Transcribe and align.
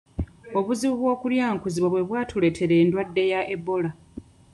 Obuzibu 0.59 0.95
bw'okulyankuzibwa 1.01 1.89
bwe 1.91 2.05
bwatuleetera 2.07 2.73
endwadde 2.83 3.23
ya 3.33 3.41
Ebola. 3.55 3.89